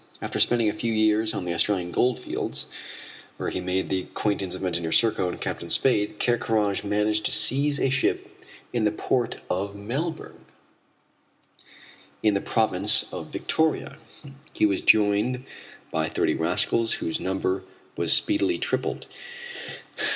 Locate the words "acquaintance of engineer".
4.01-4.91